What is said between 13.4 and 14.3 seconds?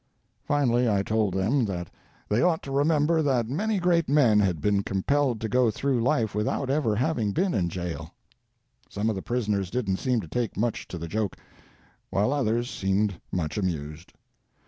amused.